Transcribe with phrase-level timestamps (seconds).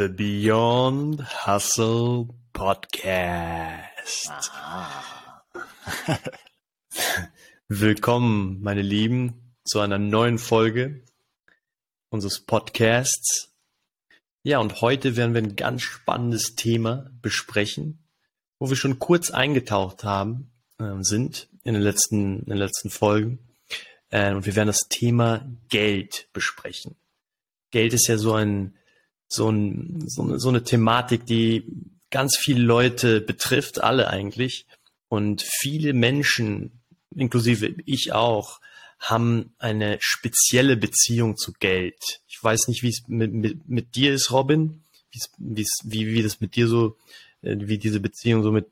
[0.00, 4.50] The Beyond Hustle Podcast.
[7.68, 11.04] Willkommen, meine Lieben, zu einer neuen Folge
[12.08, 13.52] unseres Podcasts.
[14.42, 18.02] Ja, und heute werden wir ein ganz spannendes Thema besprechen,
[18.58, 23.50] wo wir schon kurz eingetaucht haben, äh, sind in den letzten, in den letzten Folgen.
[24.08, 26.96] Äh, und wir werden das Thema Geld besprechen.
[27.70, 28.78] Geld ist ja so ein,
[29.30, 31.64] so ein, so eine, so eine Thematik, die
[32.10, 34.66] ganz viele Leute betrifft, alle eigentlich.
[35.08, 36.80] Und viele Menschen,
[37.14, 38.60] inklusive ich auch,
[38.98, 42.20] haben eine spezielle Beziehung zu Geld.
[42.28, 44.82] Ich weiß nicht, wie es mit, mit, mit dir ist, Robin,
[45.38, 45.66] wie,
[46.06, 46.96] wie das mit dir so,
[47.42, 48.66] äh, wie diese Beziehung so mit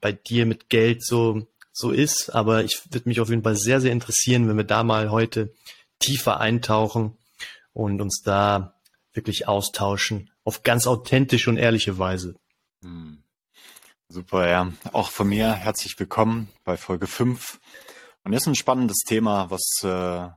[0.00, 3.80] bei dir mit Geld so so ist, aber ich würde mich auf jeden Fall sehr,
[3.80, 5.52] sehr interessieren, wenn wir da mal heute
[5.98, 7.16] tiefer eintauchen
[7.72, 8.74] und uns da
[9.12, 12.34] wirklich austauschen auf ganz authentische und ehrliche Weise.
[12.82, 13.22] Hm.
[14.08, 14.72] Super, ja.
[14.92, 17.60] Auch von mir herzlich willkommen bei Folge 5.
[18.24, 20.28] Und jetzt ein spannendes Thema, was äh,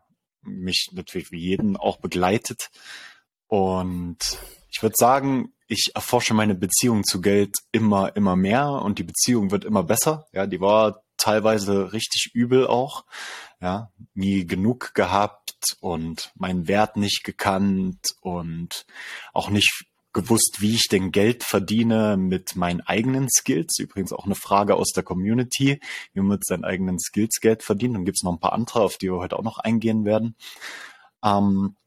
[0.42, 2.70] mich natürlich wie jeden auch begleitet.
[3.48, 4.20] Und
[4.70, 9.52] ich würde sagen, ich erforsche meine Beziehung zu Geld immer, immer mehr und die Beziehung
[9.52, 10.28] wird immer besser.
[10.34, 13.06] Ja, die war teilweise richtig übel auch.
[13.62, 18.86] Ja, nie genug gehabt und meinen Wert nicht gekannt und
[19.32, 23.80] auch nicht gewusst, wie ich denn Geld verdiene mit meinen eigenen Skills.
[23.80, 25.80] Übrigens auch eine Frage aus der Community,
[26.14, 27.96] wie man mit seinen eigenen Skills Geld verdient.
[27.96, 30.36] Dann gibt's noch ein paar andere, auf die wir heute auch noch eingehen werden.
[31.24, 31.78] Ähm,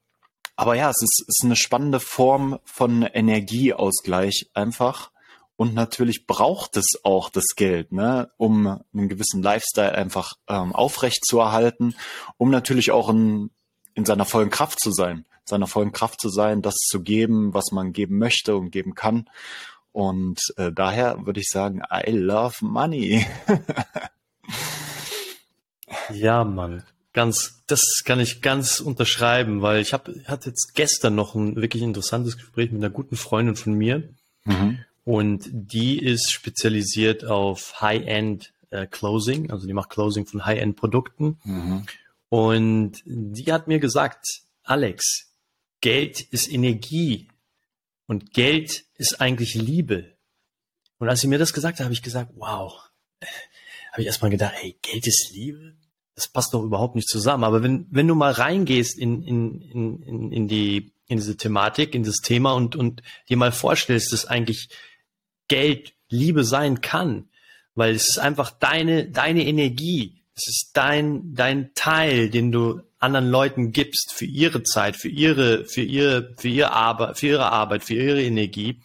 [0.56, 5.12] aber ja, es ist, ist eine spannende Form von Energieausgleich einfach.
[5.56, 11.24] Und natürlich braucht es auch das Geld, ne, um einen gewissen Lifestyle einfach ähm, aufrecht
[11.24, 11.94] zu erhalten,
[12.36, 13.50] um natürlich auch in,
[13.94, 17.72] in seiner vollen Kraft zu sein, seiner vollen Kraft zu sein, das zu geben, was
[17.72, 19.30] man geben möchte und geben kann.
[19.92, 23.26] Und äh, daher würde ich sagen, I love money.
[26.12, 26.84] ja, Mann.
[27.14, 31.82] Ganz, das kann ich ganz unterschreiben, weil ich habe hatte jetzt gestern noch ein wirklich
[31.82, 34.10] interessantes Gespräch mit einer guten Freundin von mir.
[34.44, 34.84] Mhm.
[35.06, 41.38] Und die ist spezialisiert auf High-End äh, Closing, also die macht Closing von High-End Produkten.
[41.44, 41.86] Mhm.
[42.28, 44.26] Und die hat mir gesagt,
[44.64, 45.30] Alex,
[45.80, 47.28] Geld ist Energie
[48.06, 50.16] und Geld ist eigentlich Liebe.
[50.98, 52.72] Und als sie mir das gesagt hat, habe ich gesagt, wow,
[53.92, 55.76] habe ich erstmal gedacht, hey, Geld ist Liebe?
[56.16, 57.44] Das passt doch überhaupt nicht zusammen.
[57.44, 62.02] Aber wenn, wenn du mal reingehst in, in, in, in, die, in diese Thematik, in
[62.02, 64.68] das Thema und, und dir mal vorstellst, dass eigentlich
[65.48, 67.28] Geld Liebe sein kann,
[67.74, 70.22] weil es ist einfach deine, deine Energie.
[70.34, 75.64] Es ist dein, dein Teil, den du anderen Leuten gibst für ihre Zeit, für ihre,
[75.64, 78.80] für ihre, für ihre Arbeit, für ihre Arbeit, für ihre Energie.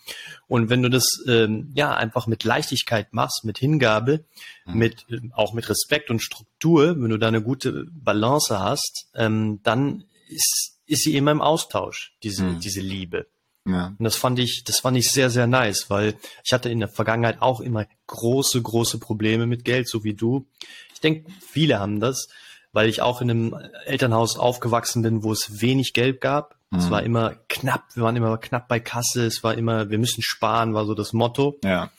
[0.47, 4.25] Und wenn du das ähm, ja einfach mit Leichtigkeit machst, mit Hingabe,
[4.65, 4.77] mhm.
[4.77, 10.03] mit auch mit Respekt und Struktur, wenn du da eine gute Balance hast, ähm, dann
[10.27, 12.59] ist, ist sie immer im Austausch, diese, mhm.
[12.59, 13.27] diese Liebe.
[13.65, 13.93] Ja.
[13.97, 16.89] Und das fand ich, das fand ich sehr, sehr nice, weil ich hatte in der
[16.89, 20.47] Vergangenheit auch immer große, große Probleme mit Geld, so wie du.
[20.93, 22.27] Ich denke, viele haben das,
[22.73, 23.55] weil ich auch in einem
[23.85, 26.55] Elternhaus aufgewachsen bin, wo es wenig Geld gab.
[26.71, 26.79] Mhm.
[26.79, 30.23] Es war immer knapp, wir waren immer knapp bei Kasse, es war immer, wir müssen
[30.23, 31.59] sparen, war so das Motto.
[31.63, 31.91] Ja.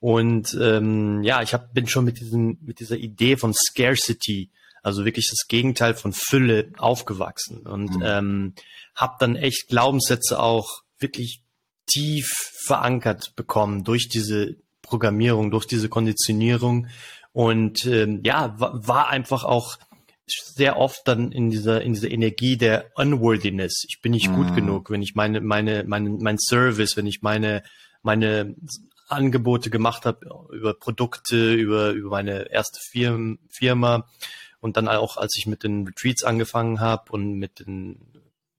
[0.00, 4.50] Und ähm, ja, ich hab, bin schon mit diesem, mit dieser Idee von Scarcity,
[4.82, 8.02] also wirklich das Gegenteil von Fülle, aufgewachsen und mhm.
[8.04, 8.54] ähm,
[8.94, 11.42] habe dann echt Glaubenssätze auch wirklich
[11.86, 12.28] tief
[12.64, 16.88] verankert bekommen durch diese Programmierung, durch diese Konditionierung
[17.32, 19.78] und ähm, ja, war einfach auch
[20.26, 23.84] sehr oft dann in dieser in dieser Energie der Unworthiness.
[23.88, 24.34] Ich bin nicht mm.
[24.34, 27.62] gut genug, wenn ich meine meine meine mein Service, wenn ich meine
[28.02, 28.54] meine
[29.08, 34.08] Angebote gemacht habe über Produkte, über über meine erste Firma, Firma
[34.60, 38.12] und dann auch als ich mit den Retreats angefangen habe und mit den,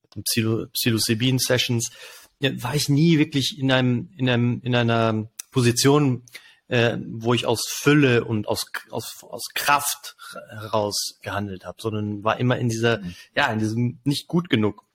[0.04, 1.92] mit den Psilocybin Sessions,
[2.40, 6.24] war ich nie wirklich in einem, in einem, in einer Position,
[6.68, 10.16] äh, wo ich aus Fülle und aus, aus, aus Kraft
[10.50, 13.16] heraus gehandelt habe, sondern war immer in dieser, mhm.
[13.36, 14.86] ja, in diesem nicht gut genug.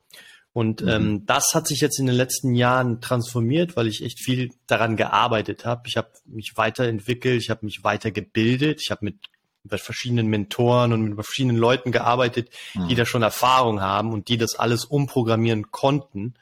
[0.53, 0.89] Und mhm.
[0.89, 4.97] ähm, das hat sich jetzt in den letzten Jahren transformiert, weil ich echt viel daran
[4.97, 5.83] gearbeitet habe.
[5.87, 9.17] Ich habe mich weiterentwickelt, ich habe mich weitergebildet, ich habe mit,
[9.65, 12.87] mit verschiedenen Mentoren und mit verschiedenen Leuten gearbeitet, mhm.
[12.87, 16.35] die da schon Erfahrung haben und die das alles umprogrammieren konnten.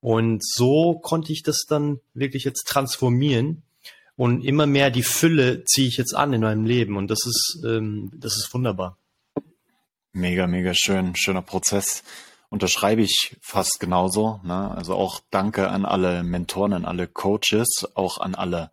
[0.00, 3.62] Und so konnte ich das dann wirklich jetzt transformieren.
[4.16, 6.96] Und immer mehr die Fülle ziehe ich jetzt an in meinem Leben.
[6.96, 8.96] Und das ist, ähm, das ist wunderbar.
[10.12, 12.02] Mega, mega schön, schöner Prozess.
[12.48, 14.40] unterschreibe ich fast genauso.
[14.42, 14.72] Ne?
[14.72, 18.70] Also auch danke an alle Mentoren, an alle Coaches, auch an alle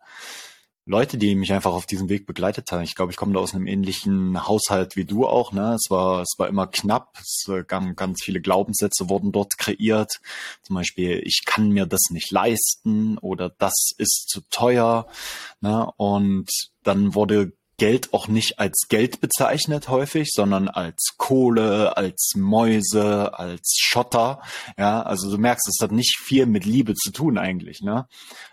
[0.88, 2.82] Leute, die mich einfach auf diesem Weg begleitet haben.
[2.82, 5.52] Ich glaube, ich komme da aus einem ähnlichen Haushalt wie du auch.
[5.52, 5.74] Ne?
[5.74, 7.18] Es war, es war immer knapp.
[7.20, 10.18] Es gab ganz viele Glaubenssätze wurden dort kreiert.
[10.62, 15.06] Zum Beispiel, ich kann mir das nicht leisten oder das ist zu teuer.
[15.60, 15.90] Ne?
[15.98, 16.48] Und
[16.84, 23.76] dann wurde Geld auch nicht als Geld bezeichnet häufig, sondern als Kohle, als Mäuse, als
[23.78, 24.42] Schotter.
[24.76, 27.80] Ja, also du merkst, es hat nicht viel mit Liebe zu tun eigentlich.
[27.80, 28.06] Ne?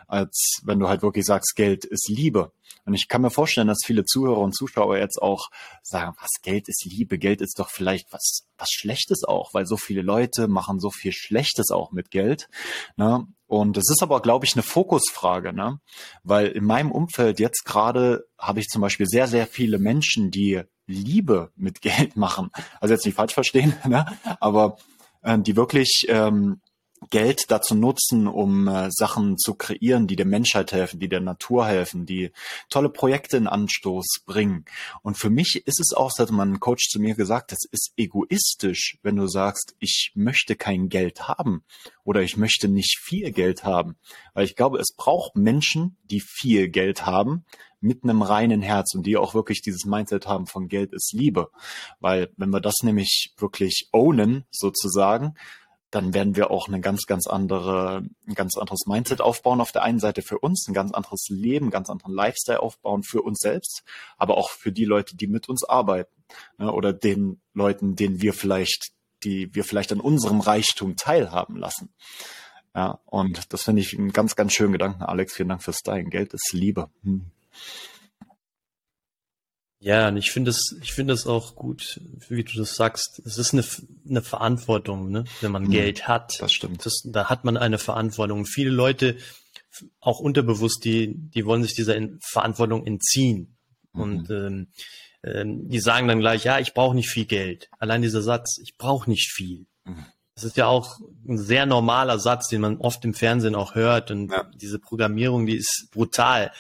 [0.07, 2.51] als wenn du halt wirklich sagst, Geld ist Liebe.
[2.86, 5.50] Und ich kann mir vorstellen, dass viele Zuhörer und Zuschauer jetzt auch
[5.81, 7.18] sagen, was Geld ist Liebe?
[7.18, 11.12] Geld ist doch vielleicht was, was Schlechtes auch, weil so viele Leute machen so viel
[11.12, 12.48] Schlechtes auch mit Geld.
[12.95, 13.25] Ne?
[13.55, 15.79] Und es ist aber, glaube ich, eine Fokusfrage, ne?
[16.23, 20.63] Weil in meinem Umfeld jetzt gerade habe ich zum Beispiel sehr, sehr viele Menschen, die
[20.87, 22.51] Liebe mit Geld machen.
[22.81, 24.05] Also jetzt nicht falsch verstehen, ne?
[24.41, 24.75] aber
[25.21, 26.59] äh, die wirklich ähm,
[27.09, 31.65] Geld dazu nutzen, um äh, Sachen zu kreieren, die der Menschheit helfen, die der Natur
[31.65, 32.31] helfen, die
[32.69, 34.65] tolle Projekte in Anstoß bringen.
[35.01, 37.93] Und für mich ist es auch, das hat mein Coach zu mir gesagt, es ist
[37.97, 41.63] egoistisch, wenn du sagst, ich möchte kein Geld haben
[42.03, 43.97] oder ich möchte nicht viel Geld haben.
[44.33, 47.45] Weil ich glaube, es braucht Menschen, die viel Geld haben,
[47.85, 51.49] mit einem reinen Herz und die auch wirklich dieses Mindset haben von Geld ist Liebe.
[51.99, 55.35] Weil wenn wir das nämlich wirklich ownen, sozusagen,
[55.91, 59.83] dann werden wir auch eine ganz, ganz andere, ein ganz anderes Mindset aufbauen auf der
[59.83, 63.83] einen Seite für uns, ein ganz anderes Leben, ganz anderen Lifestyle aufbauen für uns selbst,
[64.17, 66.25] aber auch für die Leute, die mit uns arbeiten
[66.57, 68.91] ne, oder den Leuten, denen wir vielleicht,
[69.23, 71.93] die wir vielleicht an unserem Reichtum teilhaben lassen.
[72.75, 75.33] Ja, und das finde ich einen ganz, ganz schönen Gedanken, Alex.
[75.33, 76.09] Vielen Dank fürs Teilen.
[76.09, 76.89] Geld ist Liebe.
[77.03, 77.31] Hm.
[79.85, 83.21] Ja, und ich finde es, ich finde es auch gut, wie du das sagst.
[83.23, 83.63] Es ist eine,
[84.09, 85.25] eine Verantwortung, ne?
[85.41, 86.41] wenn man mhm, Geld hat.
[86.41, 86.87] Das stimmt.
[86.87, 88.47] Das, da hat man eine Verantwortung.
[88.47, 89.15] Viele Leute,
[89.99, 93.57] auch unterbewusst, die, die wollen sich dieser Verantwortung entziehen.
[93.93, 94.01] Mhm.
[94.01, 94.67] Und ähm,
[95.23, 97.69] ähm, die sagen dann gleich, ja, ich brauche nicht viel Geld.
[97.77, 99.67] Allein dieser Satz, ich brauche nicht viel.
[99.83, 100.07] Mhm.
[100.33, 104.09] Das ist ja auch ein sehr normaler Satz, den man oft im Fernsehen auch hört.
[104.09, 104.49] Und ja.
[104.55, 106.51] diese Programmierung, die ist brutal,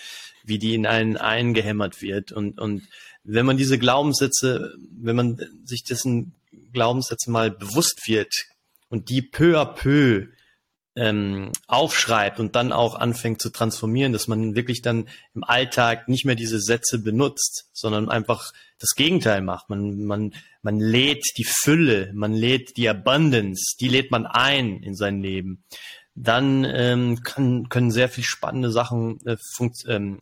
[0.43, 2.31] wie die in einen eingehämmert wird.
[2.31, 2.83] Und, und
[3.25, 6.33] wenn man diese Glaubenssätze, wenn man sich dessen
[6.73, 8.33] Glaubenssätze mal bewusst wird
[8.89, 10.27] und die peu à peu
[10.95, 16.25] ähm, aufschreibt und dann auch anfängt zu transformieren, dass man wirklich dann im Alltag nicht
[16.25, 19.69] mehr diese Sätze benutzt, sondern einfach das Gegenteil macht.
[19.69, 24.95] Man, man, man lädt die Fülle, man lädt die Abundance, die lädt man ein in
[24.95, 25.63] sein Leben.
[26.13, 29.35] Dann ähm, kann, können sehr viel spannende Sachen äh,
[29.87, 30.19] ähm,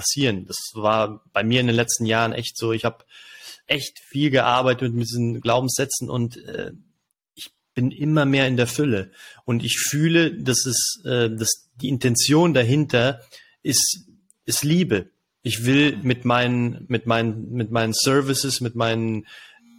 [0.00, 0.46] passieren.
[0.46, 2.72] Das war bei mir in den letzten Jahren echt so.
[2.72, 3.04] Ich habe
[3.66, 6.72] echt viel gearbeitet mit diesen Glaubenssätzen und äh,
[7.34, 9.12] ich bin immer mehr in der Fülle.
[9.44, 13.20] Und ich fühle, dass es, äh, dass die Intention dahinter
[13.62, 14.06] ist,
[14.46, 15.10] ist Liebe.
[15.42, 19.26] Ich will mit meinen, mit meinen, mit meinen Services, mit meinen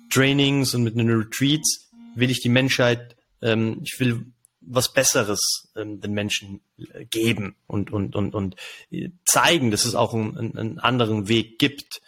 [0.09, 4.25] Trainings und mit den Retreats will ich die Menschheit, ähm, ich will
[4.61, 8.55] was Besseres ähm, den Menschen äh, geben und, und, und, und
[8.91, 12.01] äh, zeigen, dass es auch einen, einen anderen Weg gibt.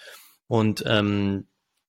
[0.48, 1.48] Und, ähm,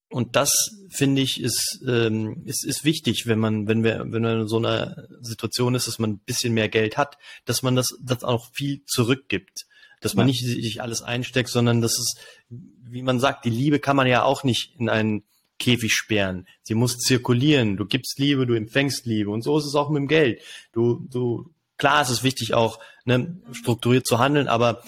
[0.08, 0.52] und das
[0.88, 4.58] finde ich ist, ähm, ist, ist wichtig, wenn man, wenn wir, wenn man in so
[4.58, 8.50] einer Situation ist, dass man ein bisschen mehr Geld hat, dass man das, das auch
[8.52, 9.66] viel zurückgibt.
[10.00, 10.32] Dass man ja.
[10.32, 12.14] nicht sich alles einsteckt, sondern dass es,
[12.48, 15.24] wie man sagt, die Liebe kann man ja auch nicht in einen
[15.58, 16.46] Käfig sperren.
[16.62, 17.76] Sie muss zirkulieren.
[17.76, 19.30] Du gibst Liebe, du empfängst Liebe.
[19.30, 20.42] Und so ist es auch mit dem Geld.
[20.72, 24.82] Du, du, klar ist es wichtig auch, ne, strukturiert zu handeln, aber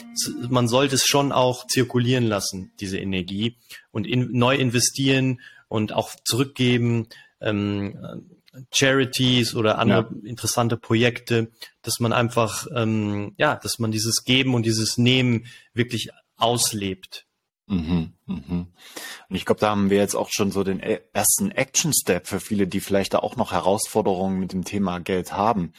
[0.48, 3.56] man sollte es schon auch zirkulieren lassen, diese Energie
[3.90, 7.08] und in, neu investieren und auch zurückgeben,
[7.40, 7.98] ähm,
[8.72, 10.28] Charities oder andere ja.
[10.28, 11.50] interessante Projekte,
[11.82, 17.25] dass man einfach, ähm, ja, dass man dieses Geben und dieses Nehmen wirklich auslebt.
[17.68, 18.66] Mhm, mhm.
[19.28, 22.38] Und ich glaube, da haben wir jetzt auch schon so den e-, ersten Action-Step für
[22.38, 25.72] viele, die vielleicht da auch noch Herausforderungen mit dem Thema Geld haben.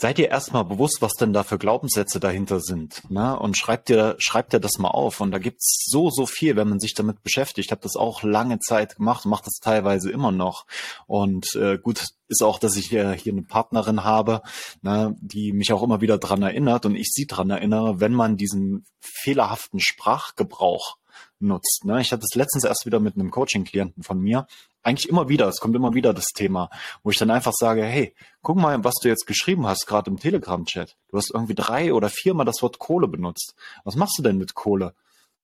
[0.00, 3.38] Seid ihr erstmal bewusst, was denn da für Glaubenssätze dahinter sind, ne?
[3.38, 5.20] Und schreibt ihr, schreibt ihr das mal auf.
[5.20, 7.66] Und da gibt's so, so viel, wenn man sich damit beschäftigt.
[7.66, 10.64] Ich habe das auch lange Zeit gemacht, mache das teilweise immer noch.
[11.06, 14.40] Und äh, gut ist auch, dass ich hier, hier eine Partnerin habe,
[14.80, 18.38] ne, die mich auch immer wieder dran erinnert und ich sie dran erinnere, wenn man
[18.38, 20.96] diesen fehlerhaften Sprachgebrauch
[21.40, 21.84] nutzt.
[21.84, 22.00] Ne?
[22.00, 24.46] Ich hatte es letztens erst wieder mit einem Coaching-Klienten von mir,
[24.82, 26.70] eigentlich immer wieder, es kommt immer wieder das Thema,
[27.02, 30.18] wo ich dann einfach sage, hey, guck mal, was du jetzt geschrieben hast, gerade im
[30.18, 30.96] Telegram-Chat.
[31.08, 33.54] Du hast irgendwie drei oder viermal das Wort Kohle benutzt.
[33.84, 34.94] Was machst du denn mit Kohle?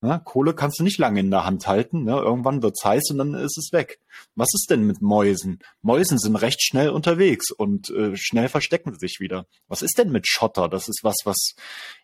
[0.03, 0.21] Ne?
[0.25, 2.05] Kohle kannst du nicht lange in der Hand halten.
[2.05, 2.13] Ne?
[2.13, 3.99] Irgendwann wird's heiß und dann ist es weg.
[4.35, 5.61] Was ist denn mit Mäusen?
[5.83, 9.47] Mäusen sind recht schnell unterwegs und äh, schnell verstecken sie sich wieder.
[9.69, 10.69] Was ist denn mit Schotter?
[10.69, 11.55] Das ist was, was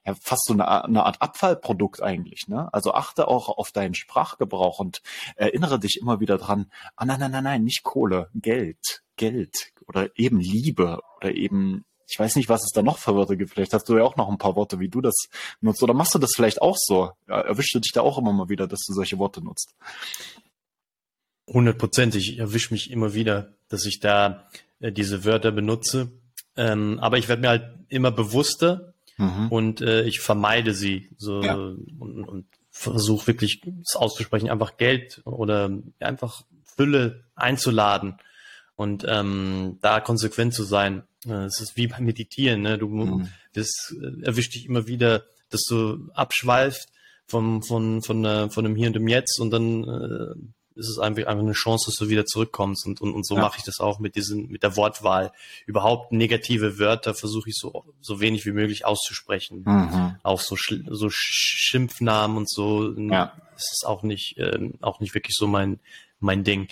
[0.05, 2.49] ja fast so eine, eine Art Abfallprodukt eigentlich.
[2.49, 2.73] Ne?
[2.73, 5.03] Also achte auch auf deinen Sprachgebrauch und
[5.37, 6.71] erinnere dich immer wieder dran.
[6.97, 12.19] Ah nein, nein, nein, nein, nicht Kohle, Geld, Geld oder eben Liebe oder eben ich
[12.19, 13.53] weiß nicht, was es da noch für Wörter gibt.
[13.53, 15.15] Vielleicht hast du ja auch noch ein paar Worte, wie du das
[15.63, 15.83] nutzt.
[15.83, 17.13] Oder machst du das vielleicht auch so?
[17.27, 19.75] Ja, erwischst du dich da auch immer mal wieder, dass du solche Worte nutzt?
[21.47, 22.33] Hundertprozentig.
[22.33, 24.47] Ich erwische mich immer wieder, dass ich da
[24.81, 26.13] äh, diese Wörter benutze.
[26.55, 29.49] Ähm, aber ich werde mir halt immer bewusster mhm.
[29.49, 31.55] und äh, ich vermeide sie so ja.
[31.55, 36.43] und, und versuche wirklich es auszusprechen, einfach Geld oder einfach
[36.77, 38.19] Fülle einzuladen
[38.83, 41.05] und ähm, da konsequent zu sein.
[41.25, 42.79] Es ist wie beim Meditieren, ne?
[42.79, 43.29] Du mhm.
[43.55, 46.91] das äh, erwischt dich immer wieder, dass du abschweifst
[47.27, 50.35] vom, von, von, äh, von dem Hier und dem Jetzt und dann äh,
[50.75, 52.87] ist es einfach, einfach eine Chance, dass du wieder zurückkommst.
[52.87, 53.43] Und, und, und so ja.
[53.43, 55.33] mache ich das auch mit diesen, mit der Wortwahl.
[55.67, 59.65] Überhaupt negative Wörter versuche ich so, so wenig wie möglich auszusprechen.
[59.67, 60.17] Mhm.
[60.23, 62.93] Auch so, so Schimpfnamen und so.
[62.97, 63.33] Ja.
[63.53, 65.79] Das ist auch nicht, ähm, auch nicht wirklich so mein,
[66.21, 66.69] mein Ding.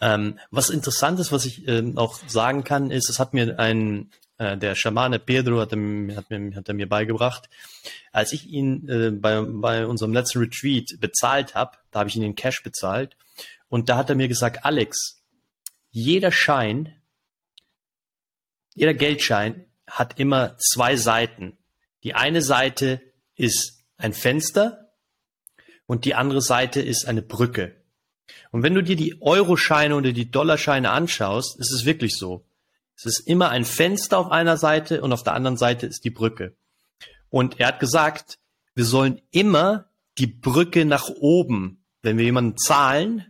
[0.00, 4.10] Ähm, was interessant ist, was ich ähm, auch sagen kann, ist, es hat mir ein,
[4.38, 7.48] äh, der Schamane Pedro hat, er, hat, mir, hat er mir beigebracht,
[8.12, 12.22] als ich ihn äh, bei, bei unserem letzten Retreat bezahlt habe, da habe ich ihn
[12.22, 13.16] in Cash bezahlt
[13.68, 15.22] und da hat er mir gesagt, Alex,
[15.90, 16.94] jeder Schein,
[18.74, 21.56] jeder Geldschein hat immer zwei Seiten.
[22.02, 23.00] Die eine Seite
[23.36, 24.92] ist ein Fenster
[25.86, 27.76] und die andere Seite ist eine Brücke.
[28.50, 32.44] Und wenn du dir die Euroscheine oder die Dollarscheine anschaust, ist es wirklich so.
[32.96, 36.10] Es ist immer ein Fenster auf einer Seite und auf der anderen Seite ist die
[36.10, 36.54] Brücke.
[37.28, 38.38] Und er hat gesagt,
[38.74, 39.86] wir sollen immer
[40.18, 43.26] die Brücke nach oben, wenn wir jemanden zahlen,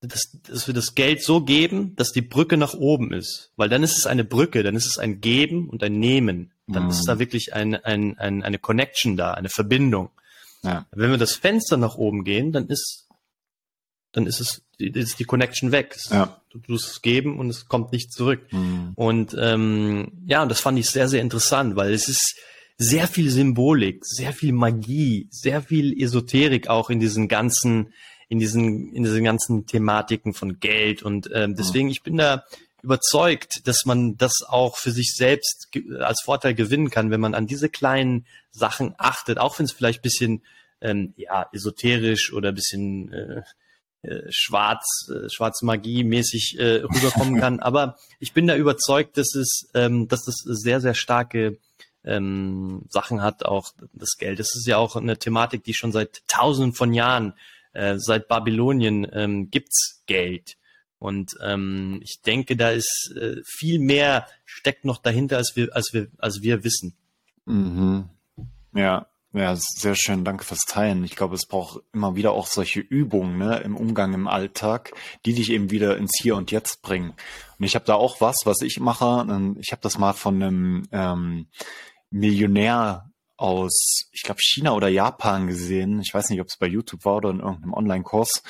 [0.00, 3.52] dass, dass wir das Geld so geben, dass die Brücke nach oben ist.
[3.56, 6.52] Weil dann ist es eine Brücke, dann ist es ein Geben und ein Nehmen.
[6.66, 6.90] Dann mhm.
[6.90, 10.10] ist da wirklich ein, ein, ein, eine Connection da, eine Verbindung.
[10.62, 10.86] Ja.
[10.92, 13.07] Wenn wir das Fenster nach oben gehen, dann ist
[14.18, 15.96] dann ist es ist die Connection weg.
[16.10, 16.40] Ja.
[16.50, 18.40] Du tust es geben und es kommt nicht zurück.
[18.50, 18.92] Mhm.
[18.94, 22.36] Und ähm, ja, und das fand ich sehr, sehr interessant, weil es ist
[22.76, 27.92] sehr viel Symbolik, sehr viel Magie, sehr viel Esoterik auch in diesen ganzen,
[28.28, 31.02] in diesen, in diesen ganzen Thematiken von Geld.
[31.02, 32.44] Und ähm, deswegen, ich bin da
[32.82, 37.48] überzeugt, dass man das auch für sich selbst als Vorteil gewinnen kann, wenn man an
[37.48, 40.42] diese kleinen Sachen achtet, auch wenn es vielleicht bisschen
[40.80, 43.42] ähm, ja esoterisch oder bisschen äh,
[44.02, 47.60] äh, schwarz, äh, schwarze Magie mäßig äh, rüberkommen kann.
[47.60, 51.58] Aber ich bin da überzeugt, dass es, ähm, dass das sehr, sehr starke
[52.04, 54.38] ähm, Sachen hat, auch das Geld.
[54.38, 57.34] Das ist ja auch eine Thematik, die schon seit tausenden von Jahren,
[57.72, 60.56] äh, seit Babylonien ähm, gibt's Geld.
[60.98, 65.92] Und ähm, ich denke, da ist äh, viel mehr steckt noch dahinter, als wir, als
[65.92, 66.94] wir, als wir wissen.
[67.44, 68.08] Mhm.
[68.74, 69.06] Ja,
[69.38, 70.24] ja, sehr schön.
[70.24, 71.04] Danke fürs Teilen.
[71.04, 74.92] Ich glaube, es braucht immer wieder auch solche Übungen ne, im Umgang im Alltag,
[75.24, 77.14] die dich eben wieder ins Hier und Jetzt bringen.
[77.58, 79.26] Und ich habe da auch was, was ich mache.
[79.28, 81.46] Ähm, ich habe das mal von einem ähm,
[82.10, 86.00] Millionär aus, ich glaube, China oder Japan gesehen.
[86.00, 88.42] Ich weiß nicht, ob es bei YouTube war oder in irgendeinem Online-Kurs.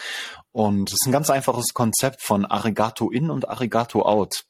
[0.52, 4.44] Und es ist ein ganz einfaches Konzept von Arigato in und Arigato out.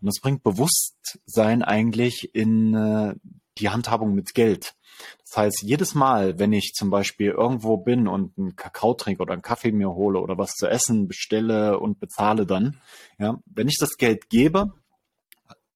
[0.00, 3.14] Und das bringt Bewusstsein eigentlich in äh,
[3.58, 4.74] die Handhabung mit Geld.
[5.24, 9.32] Das heißt, jedes Mal, wenn ich zum Beispiel irgendwo bin und einen Kakao trinke oder
[9.32, 12.80] einen Kaffee mir hole oder was zu essen bestelle und bezahle dann,
[13.18, 14.72] ja, wenn ich das Geld gebe,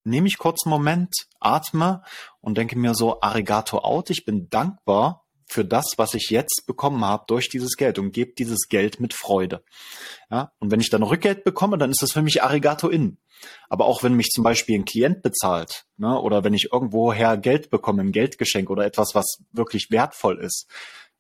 [0.04, 2.02] nehme ich kurz einen Moment, atme
[2.40, 5.23] und denke mir so, Arigato out, ich bin dankbar
[5.54, 9.14] für das, was ich jetzt bekommen habe durch dieses Geld und gebe dieses Geld mit
[9.14, 9.62] Freude.
[10.30, 13.18] Ja, und wenn ich dann Rückgeld bekomme, dann ist das für mich Arigato in.
[13.68, 17.70] Aber auch wenn mich zum Beispiel ein Klient bezahlt, ne, oder wenn ich irgendwoher Geld
[17.70, 20.66] bekomme, ein Geldgeschenk oder etwas, was wirklich wertvoll ist,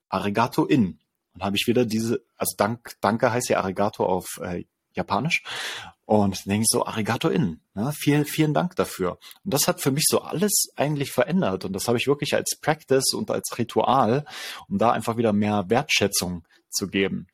[0.08, 0.98] Arigato in.
[1.34, 4.64] Und habe ich wieder diese, also Dank, Danke heißt ja Arigato auf äh,
[4.94, 5.42] Japanisch.
[6.06, 7.60] Und denke ich so, Arigato in.
[7.74, 7.92] Ne?
[7.94, 9.18] Vielen, vielen Dank dafür.
[9.44, 11.64] Und das hat für mich so alles eigentlich verändert.
[11.64, 14.26] Und das habe ich wirklich als Practice und als Ritual,
[14.68, 17.28] um da einfach wieder mehr Wertschätzung zu geben.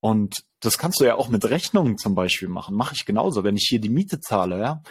[0.00, 2.74] Und das kannst du ja auch mit Rechnungen zum Beispiel machen.
[2.74, 3.44] Mache ich genauso.
[3.44, 4.82] Wenn ich hier die Miete zahle, ja,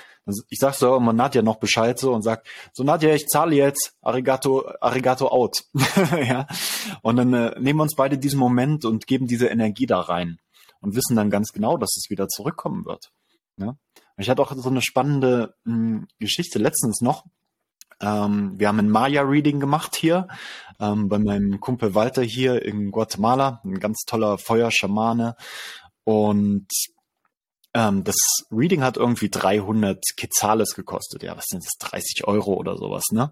[0.50, 3.96] ich sag so immer Nadja noch Bescheid so und sag, so Nadja, ich zahle jetzt,
[4.02, 5.64] arigato, arigato out.
[6.28, 6.48] ja.
[7.02, 10.40] Und dann äh, nehmen wir uns beide diesen Moment und geben diese Energie da rein
[10.86, 13.12] und wissen dann ganz genau, dass es wieder zurückkommen wird.
[13.58, 13.76] Ja.
[14.18, 17.26] Ich hatte auch so eine spannende mh, hm, Geschichte letztens noch.
[18.00, 20.28] Ähm, wir haben ein Maya-Reading gemacht hier
[20.80, 25.36] ähm, bei meinem Kumpel Walter hier in Guatemala, ein ganz toller Feuerschamane.
[26.04, 26.68] Und
[27.74, 28.16] ähm, das
[28.52, 31.24] Reading hat irgendwie 300 Quetzales gekostet.
[31.24, 31.90] Ja, was sind das?
[31.90, 33.32] 30 Euro oder sowas, ne?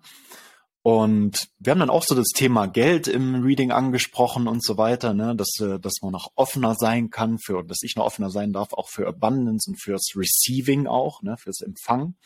[0.84, 5.14] Und wir haben dann auch so das Thema Geld im Reading angesprochen und so weiter,
[5.14, 8.52] ne, dass, äh, dass man noch offener sein kann für, dass ich noch offener sein
[8.52, 12.18] darf, auch für Abundance und fürs Receiving auch, ne, fürs Empfangen.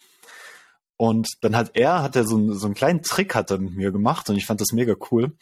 [0.98, 3.92] Und dann hat er, hat er so, so einen kleinen Trick hat er mit mir
[3.92, 5.38] gemacht und ich fand das mega cool.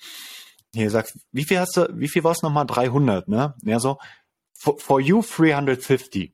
[0.74, 2.66] Hier sagt, wie viel hast du, wie viel war es nochmal?
[2.66, 3.56] 300, ne?
[3.64, 3.98] Ja, so,
[4.54, 6.34] for, for you 350.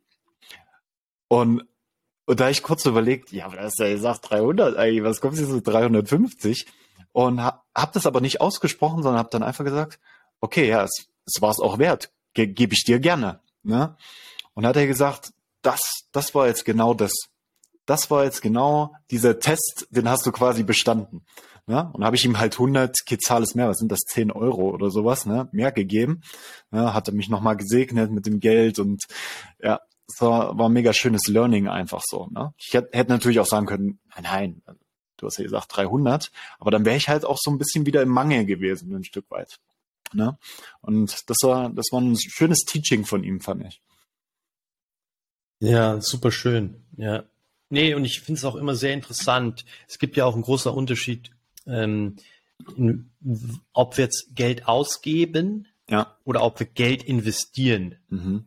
[1.28, 1.64] Und
[2.26, 5.38] und da ich kurz überlegt, ja, aber das ist ja gesagt 300 eigentlich, was kommt
[5.38, 6.66] jetzt so 350?
[7.14, 10.00] Und hab, hab das aber nicht ausgesprochen, sondern hab dann einfach gesagt,
[10.40, 13.42] okay, ja, es, es war es auch wert, Ge gebe ich dir gerne.
[13.64, 13.96] Ne?
[14.54, 17.14] Und hat er gesagt, das, das war jetzt genau das.
[17.86, 21.26] Das war jetzt genau dieser Test, den hast du quasi bestanden.
[21.68, 21.90] Ne?
[21.94, 25.26] Und habe ich ihm halt 100 Quetzales mehr, was sind das, 10 Euro oder sowas,
[25.26, 25.50] ne?
[25.52, 26.22] mehr gegeben.
[26.72, 26.94] Ne?
[26.94, 29.04] Hat er mich nochmal gesegnet mit dem Geld und
[29.62, 29.80] ja,
[30.14, 32.28] es war, war ein mega schönes Learning einfach so.
[32.32, 32.54] Ne?
[32.58, 34.80] Ich hätte, hätte natürlich auch sagen können, nein, nein,
[35.18, 38.02] du hast ja gesagt 300, aber dann wäre ich halt auch so ein bisschen wieder
[38.02, 39.60] im Mangel gewesen, ein Stück weit.
[40.14, 40.38] Ne?
[40.82, 43.82] Und das war, das war ein schönes Teaching von ihm, fand ich.
[45.60, 46.84] Ja, super schön.
[46.98, 47.24] Ja.
[47.70, 49.64] Nee, und ich finde es auch immer sehr interessant.
[49.88, 51.32] Es gibt ja auch einen großen Unterschied,
[51.66, 52.18] ähm,
[52.76, 53.10] in,
[53.72, 56.18] ob wir jetzt Geld ausgeben ja.
[56.26, 57.96] oder ob wir Geld investieren.
[58.10, 58.46] Mhm.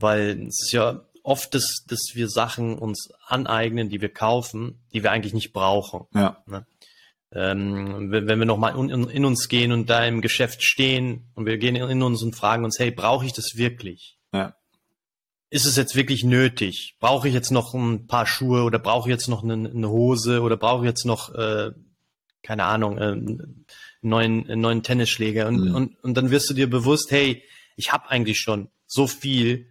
[0.00, 5.02] Weil es ist ja oft, dass, dass wir Sachen uns aneignen, die wir kaufen, die
[5.02, 6.06] wir eigentlich nicht brauchen.
[6.14, 6.42] Ja.
[6.46, 6.66] Ne?
[7.32, 11.46] Ähm, wenn, wenn wir nochmal in, in uns gehen und da im Geschäft stehen und
[11.46, 14.18] wir gehen in uns und fragen uns, hey, brauche ich das wirklich?
[14.32, 14.56] Ja.
[15.50, 16.96] Ist es jetzt wirklich nötig?
[16.98, 20.42] Brauche ich jetzt noch ein paar Schuhe oder brauche ich jetzt noch eine, eine Hose
[20.42, 21.70] oder brauche ich jetzt noch, äh,
[22.42, 23.66] keine Ahnung, äh, einen
[24.00, 25.46] neuen, einen neuen Tennisschläger?
[25.46, 25.74] Und, mhm.
[25.74, 27.44] und, und dann wirst du dir bewusst, hey,
[27.76, 29.69] ich habe eigentlich schon so viel,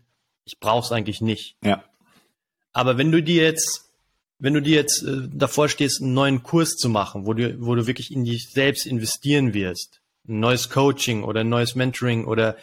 [0.49, 1.57] ich brauche es eigentlich nicht.
[1.63, 1.83] Ja.
[2.73, 3.91] Aber wenn du dir jetzt,
[4.39, 7.75] wenn du dir jetzt äh, davor stehst, einen neuen Kurs zu machen, wo du, wo
[7.75, 12.57] du wirklich in dich selbst investieren wirst, ein neues Coaching oder ein neues Mentoring oder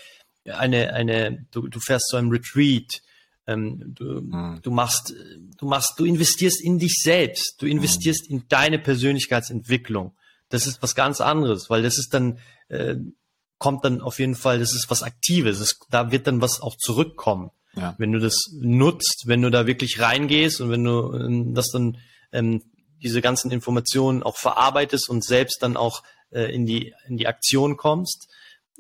[0.44, 3.02] eine, eine, du, du fährst zu einem Retreat,
[3.46, 4.60] ähm, du, mhm.
[4.62, 5.14] du machst,
[5.58, 8.36] du machst, du investierst in dich selbst, du investierst mhm.
[8.36, 10.16] in deine Persönlichkeitsentwicklung.
[10.48, 12.96] Das ist was ganz anderes, weil das ist dann, äh,
[13.58, 16.76] kommt dann auf jeden Fall, das ist was Aktives, das, da wird dann was auch
[16.76, 17.50] zurückkommen.
[17.76, 17.94] Ja.
[17.98, 21.98] Wenn du das nutzt, wenn du da wirklich reingehst und wenn du ähm, das dann
[22.32, 22.62] ähm,
[23.02, 27.76] diese ganzen Informationen auch verarbeitest und selbst dann auch äh, in die in die Aktion
[27.76, 28.28] kommst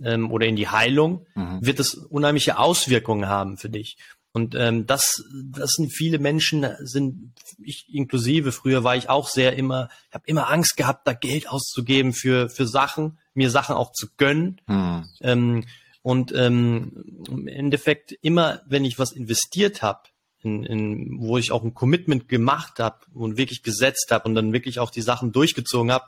[0.02, 1.58] ähm, oder in die Heilung, mhm.
[1.60, 3.98] wird das unheimliche Auswirkungen haben für dich.
[4.32, 8.52] Und ähm, das, das sind viele Menschen, sind ich inklusive.
[8.52, 12.50] Früher war ich auch sehr immer, ich habe immer Angst gehabt, da Geld auszugeben für
[12.50, 14.60] für Sachen, mir Sachen auch zu gönnen.
[14.66, 15.08] Mhm.
[15.22, 15.64] Ähm,
[16.06, 20.02] und ähm, im Endeffekt immer, wenn ich was investiert habe,
[20.38, 24.52] in, in, wo ich auch ein Commitment gemacht habe und wirklich gesetzt habe und dann
[24.52, 26.04] wirklich auch die Sachen durchgezogen habe,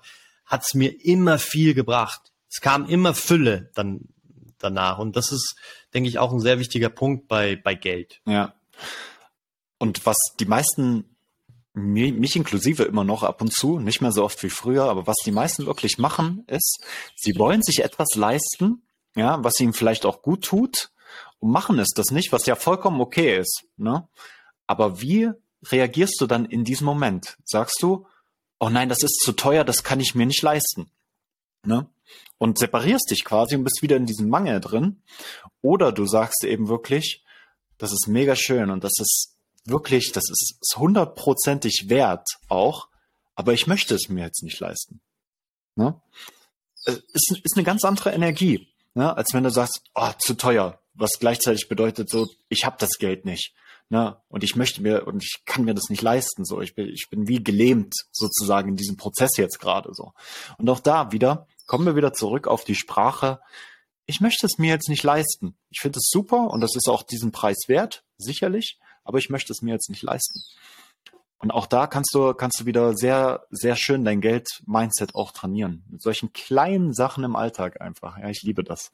[0.46, 2.32] hat es mir immer viel gebracht.
[2.48, 4.02] Es kam immer Fülle dann
[4.58, 5.00] danach.
[5.00, 5.56] Und das ist,
[5.92, 8.20] denke ich, auch ein sehr wichtiger Punkt bei, bei Geld.
[8.24, 8.54] Ja.
[9.78, 11.16] Und was die meisten,
[11.72, 15.16] mich inklusive immer noch ab und zu, nicht mehr so oft wie früher, aber was
[15.24, 16.84] die meisten wirklich machen, ist,
[17.16, 18.84] sie wollen sich etwas leisten,
[19.14, 20.90] ja, was ihm vielleicht auch gut tut
[21.40, 23.64] und machen es das nicht, was ja vollkommen okay ist.
[23.76, 24.06] Ne?
[24.66, 25.30] Aber wie
[25.64, 27.36] reagierst du dann in diesem Moment?
[27.44, 28.06] Sagst du,
[28.58, 30.90] oh nein, das ist zu teuer, das kann ich mir nicht leisten.
[31.64, 31.86] Ne?
[32.38, 35.02] Und separierst dich quasi und bist wieder in diesem Mangel drin.
[35.62, 37.24] Oder du sagst eben wirklich,
[37.78, 42.88] das ist mega schön und das ist wirklich, das ist hundertprozentig wert auch,
[43.34, 45.00] aber ich möchte es mir jetzt nicht leisten.
[45.76, 46.00] Ne?
[46.84, 49.16] Es ist, ist eine ganz andere Energie ne?
[49.16, 53.24] als wenn du sagst, oh, zu teuer, was gleichzeitig bedeutet so, ich habe das Geld
[53.24, 53.54] nicht.
[53.90, 54.16] Ne?
[54.28, 56.44] Und ich möchte mir und ich kann mir das nicht leisten.
[56.44, 60.12] So, ich bin, ich bin wie gelähmt sozusagen in diesem Prozess jetzt gerade so.
[60.58, 63.40] Und auch da wieder kommen wir wieder zurück auf die Sprache.
[64.04, 65.56] Ich möchte es mir jetzt nicht leisten.
[65.70, 69.52] Ich finde es super und das ist auch diesen Preis wert, sicherlich, aber ich möchte
[69.52, 70.40] es mir jetzt nicht leisten.
[71.38, 75.84] Und auch da kannst du, kannst du wieder sehr, sehr schön dein Geld-Mindset auch trainieren.
[75.88, 78.18] Mit solchen kleinen Sachen im Alltag einfach.
[78.18, 78.90] Ja, ich liebe das.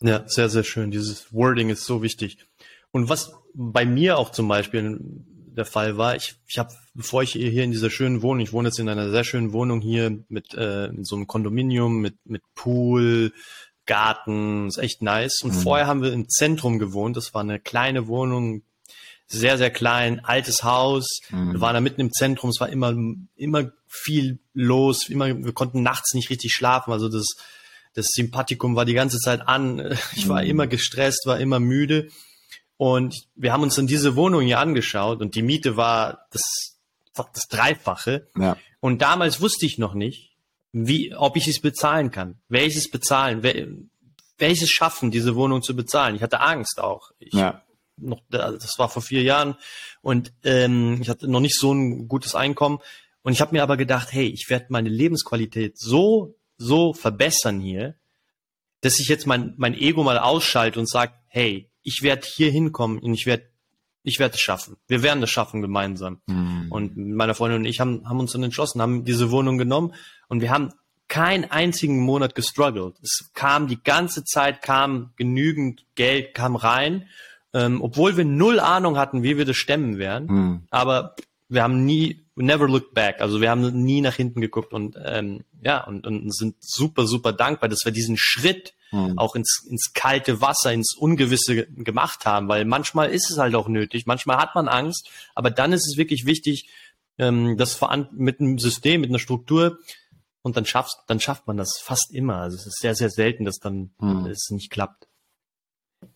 [0.00, 0.90] Ja, sehr, sehr schön.
[0.90, 2.46] Dieses Wording ist so wichtig.
[2.92, 7.32] Und was bei mir auch zum Beispiel der Fall war, ich, ich habe, bevor ich
[7.32, 10.54] hier in dieser schönen Wohnung, ich wohne jetzt in einer sehr schönen Wohnung hier mit
[10.54, 13.32] äh, in so einem Kondominium, mit, mit Pool,
[13.86, 15.42] Garten, ist echt nice.
[15.42, 15.60] Und mhm.
[15.60, 17.16] vorher haben wir im Zentrum gewohnt.
[17.16, 18.62] Das war eine kleine Wohnung,
[19.26, 21.20] sehr, sehr klein, altes Haus.
[21.30, 21.54] Mhm.
[21.54, 22.94] Wir waren da mitten im Zentrum, es war immer,
[23.36, 26.92] immer viel los, immer, wir konnten nachts nicht richtig schlafen.
[26.92, 27.26] Also das,
[27.94, 29.96] das Sympathikum war die ganze Zeit an.
[30.16, 30.50] Ich war mhm.
[30.50, 32.08] immer gestresst, war immer müde.
[32.76, 36.76] Und wir haben uns dann diese Wohnung hier angeschaut und die Miete war das,
[37.14, 38.26] das Dreifache.
[38.36, 38.56] Ja.
[38.80, 40.32] Und damals wusste ich noch nicht,
[40.72, 42.40] wie, ob ich es bezahlen kann.
[42.48, 43.88] Welches bezahlen, wel,
[44.38, 46.16] welches schaffen, diese Wohnung zu bezahlen.
[46.16, 47.12] Ich hatte Angst auch.
[47.18, 47.62] Ich, ja.
[47.96, 49.56] Noch, das war vor vier Jahren
[50.02, 52.78] und ähm, ich hatte noch nicht so ein gutes Einkommen.
[53.22, 57.94] Und ich habe mir aber gedacht, hey, ich werde meine Lebensqualität so, so verbessern hier,
[58.82, 62.98] dass ich jetzt mein, mein Ego mal ausschalte und sage, hey, ich werde hier hinkommen
[62.98, 63.48] und ich werde
[64.04, 64.76] ich werde es schaffen.
[64.86, 66.20] Wir werden es schaffen gemeinsam.
[66.26, 66.66] Mhm.
[66.70, 69.94] Und meine Freundin und ich haben, haben uns dann entschlossen, haben diese Wohnung genommen
[70.28, 70.72] und wir haben
[71.08, 72.96] keinen einzigen Monat gestruggelt.
[73.02, 77.08] Es kam die ganze Zeit, kam genügend Geld, kam rein,
[77.54, 80.26] ähm, obwohl wir null Ahnung hatten, wie wir das stemmen werden.
[80.28, 80.62] Mhm.
[80.70, 81.14] Aber
[81.48, 83.20] wir haben nie, never looked back.
[83.20, 87.32] Also wir haben nie nach hinten geguckt und ähm, ja, und, und sind super, super
[87.32, 89.18] dankbar, dass wir diesen Schritt hm.
[89.18, 93.68] auch ins, ins kalte Wasser, ins Ungewisse gemacht haben, weil manchmal ist es halt auch
[93.68, 96.68] nötig, manchmal hat man Angst, aber dann ist es wirklich wichtig,
[97.18, 97.80] ähm, das
[98.12, 99.78] mit einem System, mit einer Struktur
[100.42, 102.36] und dann schafft, dann schafft man das fast immer.
[102.36, 104.26] Also es ist sehr, sehr selten, dass dann hm.
[104.26, 105.08] es nicht klappt.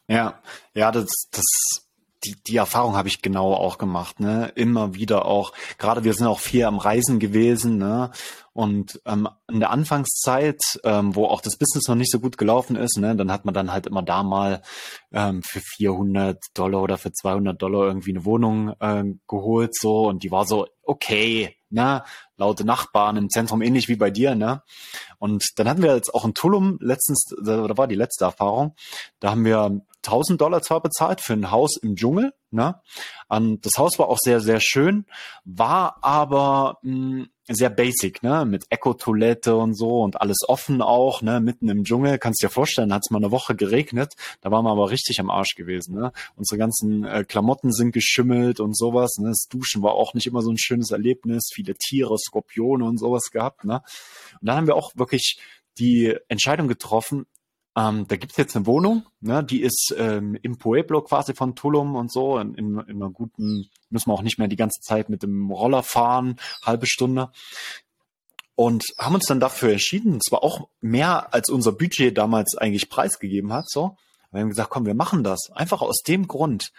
[0.09, 0.43] Ja,
[0.75, 1.88] ja, das, das
[2.25, 4.51] die, die Erfahrung habe ich genau auch gemacht, ne?
[4.55, 8.11] Immer wieder auch, gerade wir sind auch viel am Reisen gewesen, ne?
[8.53, 12.75] Und ähm, in der Anfangszeit, ähm, wo auch das Business noch nicht so gut gelaufen
[12.75, 14.63] ist, ne, dann hat man dann halt immer da mal
[15.13, 20.25] ähm, für 400 Dollar oder für 200 Dollar irgendwie eine Wohnung äh, geholt, so und
[20.25, 22.03] die war so okay, ne,
[22.37, 24.63] laute Nachbarn im Zentrum, ähnlich wie bei dir, ne.
[25.19, 28.75] Und dann hatten wir jetzt auch in Tulum letztens, da war die letzte Erfahrung,
[29.21, 32.81] da haben wir 1000 Dollar zwar bezahlt für ein Haus im Dschungel, ne?
[33.29, 35.07] Und das Haus war auch sehr, sehr schön,
[35.45, 38.45] war aber mh, hm, sehr basic, ne?
[38.45, 41.41] Mit Eco-Toilette und so und alles offen auch, ne?
[41.41, 42.19] Mitten im Dschungel.
[42.19, 44.15] Kannst dir vorstellen, hat es mal eine Woche geregnet.
[44.41, 46.13] Da waren wir aber richtig am Arsch gewesen, ne?
[46.37, 49.29] Unsere ganzen äh, Klamotten sind geschimmelt und sowas, ne?
[49.29, 51.51] Das Duschen war auch nicht immer so ein schönes Erlebnis.
[51.53, 53.83] Viele Tiere, Skorpione und sowas gehabt, ne?
[54.41, 55.39] Und dann haben wir auch wirklich
[55.79, 57.27] die Entscheidung getroffen,
[57.79, 61.95] ähm, da gibt's jetzt eine Wohnung, ne, die ist ähm, im Pueblo quasi von Tulum
[61.95, 65.09] und so, in, in, in einer guten, müssen wir auch nicht mehr die ganze Zeit
[65.09, 67.31] mit dem Roller fahren, halbe Stunde.
[68.57, 73.53] Und haben uns dann dafür entschieden, zwar auch mehr als unser Budget damals eigentlich preisgegeben
[73.53, 73.97] hat, so.
[74.33, 75.51] Wir haben gesagt, komm, wir machen das.
[75.55, 76.73] Einfach aus dem Grund,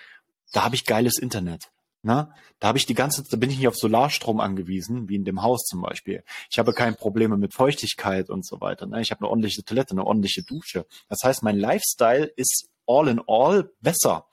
[0.51, 1.71] da habe ich geiles Internet.
[2.01, 2.31] Ne?
[2.59, 5.41] Da habe ich die ganze, da bin ich nicht auf Solarstrom angewiesen, wie in dem
[5.41, 6.23] Haus zum Beispiel.
[6.49, 8.85] Ich habe keine Probleme mit Feuchtigkeit und so weiter.
[8.85, 9.01] Ne?
[9.01, 10.85] Ich habe eine ordentliche Toilette, eine ordentliche Dusche.
[11.09, 14.27] Das heißt, mein Lifestyle ist all in all besser.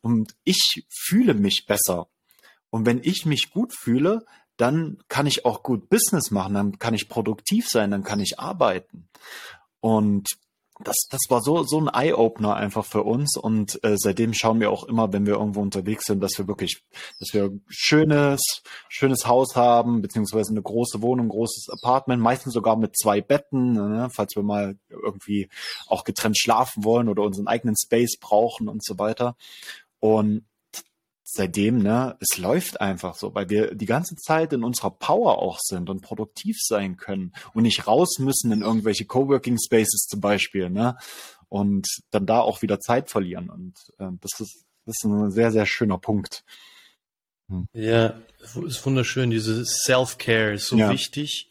[0.00, 2.08] Und ich fühle mich besser.
[2.70, 4.24] Und wenn ich mich gut fühle,
[4.56, 8.38] dann kann ich auch gut Business machen, dann kann ich produktiv sein, dann kann ich
[8.38, 9.08] arbeiten.
[9.80, 10.28] Und
[10.80, 14.70] das, das war so, so ein Eye-Opener einfach für uns und äh, seitdem schauen wir
[14.70, 16.82] auch immer, wenn wir irgendwo unterwegs sind, dass wir wirklich,
[17.20, 22.96] dass wir schönes, schönes Haus haben, beziehungsweise eine große Wohnung, großes Apartment, meistens sogar mit
[22.96, 25.48] zwei Betten, ne, falls wir mal irgendwie
[25.86, 29.36] auch getrennt schlafen wollen oder unseren eigenen Space brauchen und so weiter.
[30.00, 30.44] Und
[31.24, 35.58] seitdem, ne, es läuft einfach so, weil wir die ganze Zeit in unserer Power auch
[35.60, 40.68] sind und produktiv sein können und nicht raus müssen in irgendwelche Coworking Spaces zum Beispiel,
[40.70, 40.96] ne,
[41.48, 43.48] und dann da auch wieder Zeit verlieren.
[43.48, 46.44] Und äh, das ist, das ist ein sehr, sehr schöner Punkt.
[47.48, 47.68] Hm.
[47.72, 48.20] Ja,
[48.66, 49.30] ist wunderschön.
[49.30, 50.90] Diese Self-Care ist so ja.
[50.90, 51.48] wichtig.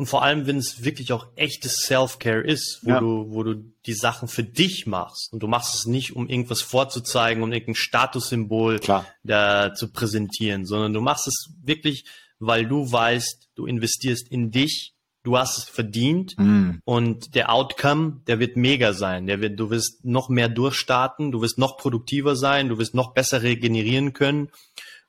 [0.00, 3.00] Und vor allem, wenn es wirklich auch echtes Self-Care ist, wo ja.
[3.00, 6.62] du, wo du die Sachen für dich machst und du machst es nicht, um irgendwas
[6.62, 9.04] vorzuzeigen, um irgendein Statussymbol Klar.
[9.24, 12.06] da zu präsentieren, sondern du machst es wirklich,
[12.38, 16.78] weil du weißt, du investierst in dich, du hast es verdient mm.
[16.84, 19.26] und der Outcome, der wird mega sein.
[19.26, 23.12] Der wird, du wirst noch mehr durchstarten, du wirst noch produktiver sein, du wirst noch
[23.12, 24.48] besser regenerieren können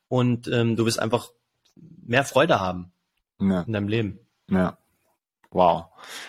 [0.10, 1.30] und ähm, du wirst einfach
[1.78, 2.92] mehr Freude haben
[3.40, 3.62] ja.
[3.62, 4.20] in deinem Leben.
[4.50, 4.78] Ja.
[5.52, 5.88] Wow.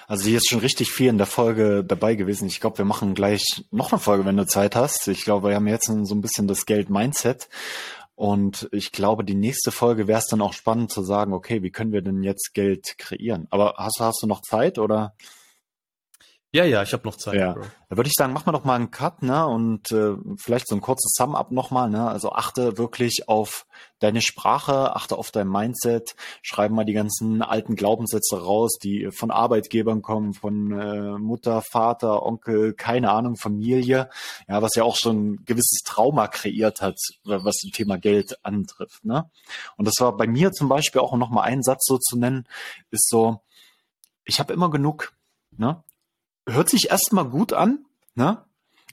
[0.09, 2.49] Also hier ist schon richtig viel in der Folge dabei gewesen.
[2.49, 5.07] Ich glaube, wir machen gleich noch eine Folge, wenn du Zeit hast.
[5.07, 7.49] Ich glaube, wir haben jetzt so ein bisschen das Geld-Mindset.
[8.17, 11.71] Und ich glaube, die nächste Folge wäre es dann auch spannend zu sagen, okay, wie
[11.71, 13.47] können wir denn jetzt Geld kreieren?
[13.51, 15.15] Aber hast, hast du noch Zeit oder?
[16.55, 17.37] Ja, ja, ich habe noch Zeit.
[17.37, 17.55] Ja.
[17.55, 17.63] Bro.
[17.89, 19.47] Da würde ich sagen, mach mal doch mal einen Cut, ne?
[19.47, 22.07] Und äh, vielleicht so ein kurzes Sum-up nochmal, ne?
[22.07, 23.67] Also achte wirklich auf
[24.01, 29.31] deine Sprache, achte auf dein Mindset, schreib mal die ganzen alten Glaubenssätze raus, die von
[29.31, 34.11] Arbeitgebern kommen, von äh, Mutter, Vater, Onkel, keine Ahnung, Familie,
[34.47, 39.07] ja, was ja auch schon ein gewisses Trauma kreiert hat, was das Thema Geld antrifft,
[39.07, 39.31] ne?
[39.79, 42.47] Und das war bei mir zum Beispiel auch noch mal einen Satz so zu nennen,
[42.91, 43.41] ist so,
[44.27, 45.15] ich habe immer genug,
[45.57, 45.83] ne?
[46.49, 48.45] Hört sich erstmal gut an, ne?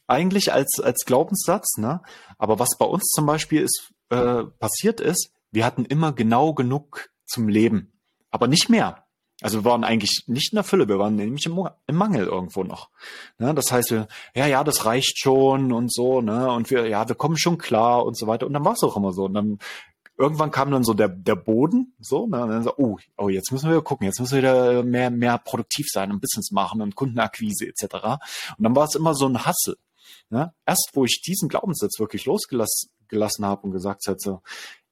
[0.07, 2.01] Eigentlich als, als Glaubenssatz, ne?
[2.37, 7.09] Aber was bei uns zum Beispiel ist, äh, passiert ist, wir hatten immer genau genug
[7.25, 7.93] zum Leben.
[8.31, 9.05] Aber nicht mehr.
[9.41, 11.57] Also wir waren eigentlich nicht in der Fülle, wir waren nämlich im,
[11.87, 12.89] im Mangel irgendwo noch.
[13.37, 13.53] Ne?
[13.53, 16.51] Das heißt, wir, ja, ja, das reicht schon und so, ne?
[16.51, 18.45] Und wir, ja, wir kommen schon klar und so weiter.
[18.45, 19.25] Und dann war es auch immer so.
[19.25, 19.59] Und dann
[20.19, 23.51] irgendwann kam dann so der, der Boden, so, ne, und dann so, oh, oh, jetzt
[23.51, 26.95] müssen wir gucken, jetzt müssen wir wieder mehr, mehr produktiv sein und Business machen und
[26.95, 27.83] Kundenakquise etc.
[28.57, 29.77] Und dann war es immer so ein Hassel.
[30.29, 30.53] Ne?
[30.65, 34.41] Erst wo ich diesen Glaubenssatz wirklich losgelassen gelassen habe und gesagt habe, so,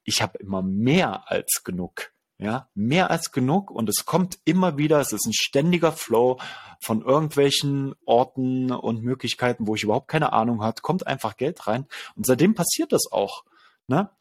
[0.03, 2.11] ich habe immer mehr als genug.
[2.39, 6.37] Ja, mehr als genug und es kommt immer wieder, es ist ein ständiger Flow
[6.79, 11.87] von irgendwelchen Orten und Möglichkeiten, wo ich überhaupt keine Ahnung hat, kommt einfach Geld rein
[12.15, 13.43] und seitdem passiert das auch.
[13.87, 14.11] Ne?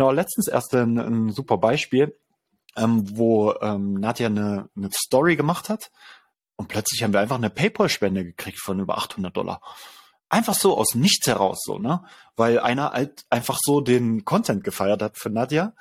[0.00, 2.16] Auch letztens erst ein, ein super Beispiel,
[2.76, 5.90] ähm, wo ähm, Nadja eine, eine Story gemacht hat
[6.56, 9.60] und plötzlich haben wir einfach eine PayPal-Spende gekriegt von über 800 Dollar.
[10.28, 12.04] Einfach so aus nichts heraus so, ne?
[12.36, 15.74] Weil einer halt einfach so den Content gefeiert hat für Nadja.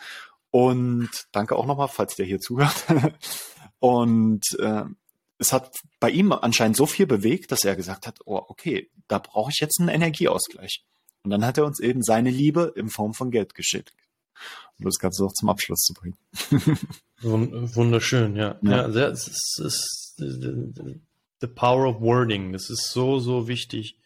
[0.49, 2.85] Und danke auch nochmal, falls der hier zuhört.
[3.79, 4.83] und äh,
[5.37, 9.19] es hat bei ihm anscheinend so viel bewegt, dass er gesagt hat, oh, okay, da
[9.19, 10.83] brauche ich jetzt einen Energieausgleich.
[11.23, 13.93] Und dann hat er uns eben seine Liebe in Form von Geld geschickt.
[14.79, 16.17] Um das Ganze auch zum Abschluss zu bringen.
[17.21, 18.57] Wunderschön, ja.
[18.63, 22.53] Ja, ja es ist, ist, the power of wording.
[22.53, 23.99] Das ist so, so wichtig.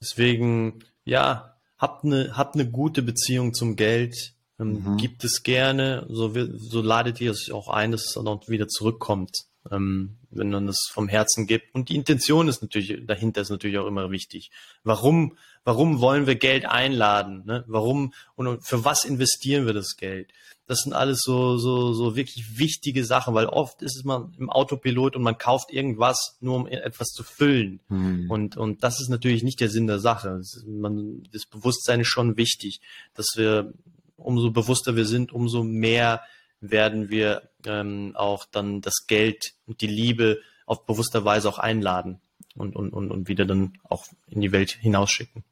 [0.00, 4.34] Deswegen, ja, habt eine, habt eine gute Beziehung zum Geld.
[4.60, 4.96] Ähm, mhm.
[4.96, 8.68] Gibt es gerne, so, so ladet ihr es auch ein, dass es dann auch wieder
[8.68, 11.74] zurückkommt ähm, wenn man das vom Herzen gibt.
[11.74, 14.50] Und die Intention ist natürlich, dahinter ist natürlich auch immer wichtig.
[14.84, 17.42] Warum, warum wollen wir Geld einladen?
[17.44, 17.64] Ne?
[17.66, 20.32] Warum und für was investieren wir das Geld?
[20.66, 24.48] Das sind alles so, so, so wirklich wichtige Sachen, weil oft ist es man im
[24.50, 27.80] Autopilot und man kauft irgendwas, nur um etwas zu füllen.
[27.88, 28.30] Hm.
[28.30, 30.38] Und, und das ist natürlich nicht der Sinn der Sache.
[30.38, 32.80] Das, man, das Bewusstsein ist schon wichtig,
[33.14, 33.72] dass wir,
[34.16, 36.22] umso bewusster wir sind, umso mehr
[36.60, 42.20] werden wir ähm, auch dann das Geld und die Liebe auf bewusster Weise auch einladen
[42.54, 45.42] und, und, und, und wieder dann auch in die Welt hinausschicken.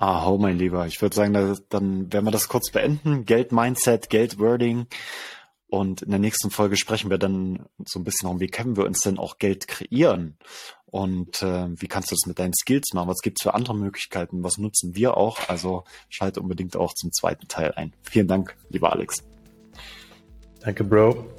[0.00, 0.86] Ah, mein Lieber.
[0.86, 3.24] Ich würde sagen, dann werden wir das kurz beenden.
[3.24, 4.86] Geld-Mindset, Geld-Wording.
[5.66, 8.86] Und in der nächsten Folge sprechen wir dann so ein bisschen darum, wie können wir
[8.86, 10.38] uns denn auch Geld kreieren?
[10.86, 13.08] Und äh, wie kannst du das mit deinen Skills machen?
[13.08, 14.44] Was gibt's für andere Möglichkeiten?
[14.44, 15.48] Was nutzen wir auch?
[15.48, 17.92] Also schalte unbedingt auch zum zweiten Teil ein.
[18.02, 19.24] Vielen Dank, lieber Alex.
[20.60, 21.37] Danke, Bro.